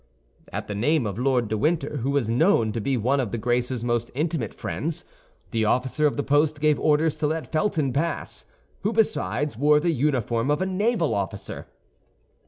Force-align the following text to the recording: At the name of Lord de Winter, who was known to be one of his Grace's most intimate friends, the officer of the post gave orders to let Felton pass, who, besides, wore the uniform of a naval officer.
At 0.51 0.65
the 0.67 0.73
name 0.73 1.05
of 1.05 1.19
Lord 1.19 1.47
de 1.47 1.55
Winter, 1.59 1.97
who 1.97 2.09
was 2.09 2.27
known 2.27 2.71
to 2.71 2.81
be 2.81 2.97
one 2.97 3.19
of 3.19 3.31
his 3.31 3.39
Grace's 3.39 3.83
most 3.83 4.09
intimate 4.15 4.51
friends, 4.51 5.05
the 5.51 5.63
officer 5.65 6.07
of 6.07 6.17
the 6.17 6.23
post 6.23 6.59
gave 6.59 6.79
orders 6.79 7.15
to 7.17 7.27
let 7.27 7.51
Felton 7.51 7.93
pass, 7.93 8.43
who, 8.79 8.93
besides, 8.93 9.57
wore 9.57 9.79
the 9.79 9.91
uniform 9.91 10.49
of 10.49 10.59
a 10.59 10.65
naval 10.65 11.13
officer. 11.13 11.67